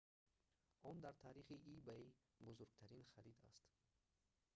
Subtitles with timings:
[0.89, 2.03] он дар таърихи ebay
[2.47, 3.67] бузургтарин харид аст